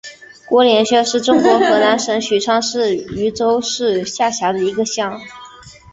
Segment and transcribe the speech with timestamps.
[0.47, 5.21] 郭连乡是中国河南省许昌市禹州市下辖的一个乡。